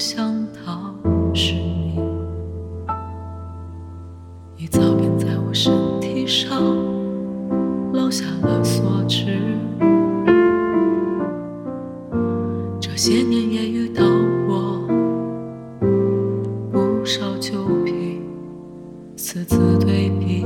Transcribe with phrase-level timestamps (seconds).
[0.00, 0.94] 想到
[1.34, 2.00] 是你，
[4.56, 5.70] 一早便在我身
[6.00, 6.58] 体上
[7.92, 9.26] 烙下了锁匙。
[12.80, 14.02] 这些年也遇到
[14.46, 14.80] 过
[16.72, 18.22] 不少旧皮，
[19.16, 20.42] 此字对比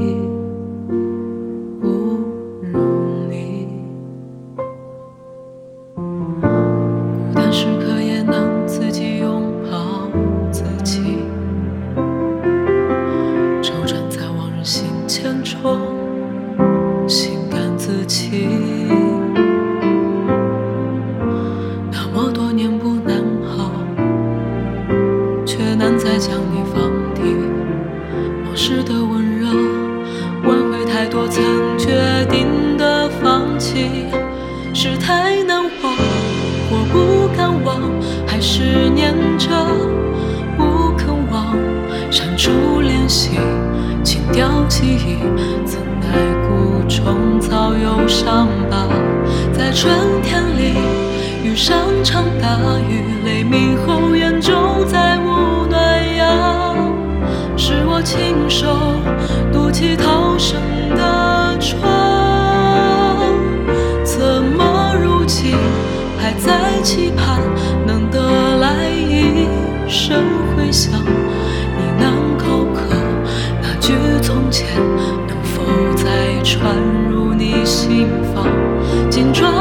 [18.25, 18.49] 甘自弃。
[21.91, 23.71] 那么多年不难好，
[25.45, 27.21] 却难再将你放低。
[28.47, 29.49] 往事的温热，
[30.49, 31.43] 挽回太多曾
[31.79, 31.91] 决
[32.31, 34.07] 定的放弃，
[34.73, 35.95] 是太难忘，
[36.71, 37.91] 我不敢忘，
[38.27, 39.49] 还是念着
[40.57, 41.57] 不肯忘，
[42.11, 43.31] 删除联系，
[44.03, 45.19] 清掉记忆，
[45.65, 46.09] 怎奈
[46.49, 48.87] 故虫草有伤疤，
[49.53, 50.75] 在春天里
[51.43, 56.77] 遇上场大雨，雷鸣后眼中再无暖阳。
[57.57, 58.67] 是我亲手
[59.53, 60.61] 堵起逃生
[60.95, 61.81] 的窗，
[64.05, 65.57] 怎么如今
[66.19, 67.41] 还在期盼
[67.87, 68.21] 能得
[68.59, 69.49] 来一
[69.89, 70.23] 声
[70.57, 70.93] 回响？
[70.93, 72.05] 呢喃
[72.39, 72.95] 口渴，
[73.63, 74.67] 那句从前
[76.55, 76.77] 传
[77.11, 78.47] 入你心房？
[79.11, 79.54] 紧抓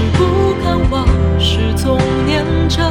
[0.00, 1.06] 是不敢忘，
[1.38, 2.90] 是总念着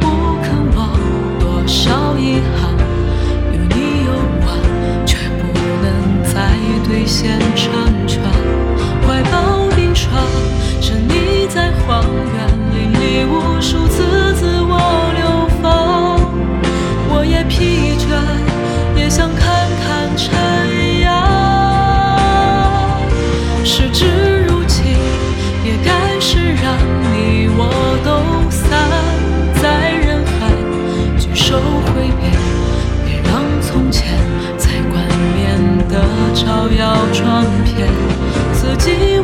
[0.00, 0.08] 不
[0.42, 0.90] 肯忘，
[1.38, 2.74] 多少遗憾
[3.52, 4.10] 有你有
[4.42, 4.46] 我，
[5.06, 5.46] 却不
[5.80, 5.86] 能
[6.24, 6.58] 再
[6.88, 7.70] 兑现成
[8.08, 8.20] 全。
[9.06, 10.10] 怀抱冰川，
[10.80, 12.02] 是你在荒
[12.34, 12.36] 原
[12.74, 14.27] 淋漓无数次
[36.68, 37.88] 不要装骗
[38.52, 39.17] 自己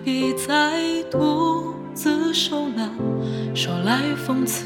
[0.00, 2.90] 何必再独自受难？
[3.54, 4.64] 说来讽刺，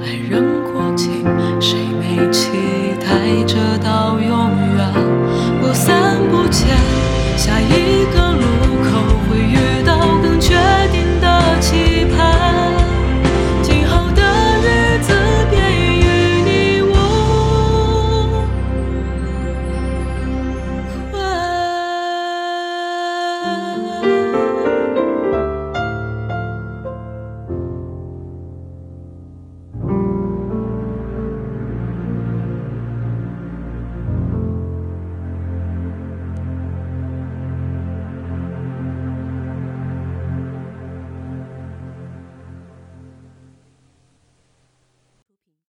[0.00, 1.24] 爱人过境，
[1.60, 2.50] 谁没期
[3.00, 4.92] 待着到永远？
[5.60, 6.66] 不散不见，
[7.36, 7.87] 下一